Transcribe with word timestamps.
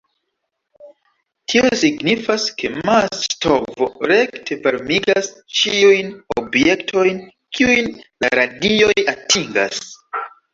Tio 1.51 1.69
signifas, 1.81 2.45
ke 2.61 2.71
mas-stovo 2.89 3.89
rekte 4.13 4.57
varmigas 4.63 5.29
ĉiujn 5.59 6.09
objektojn, 6.45 7.21
kiujn 7.59 7.93
la 8.27 8.33
radioj 8.41 8.97
atingas. 9.15 9.85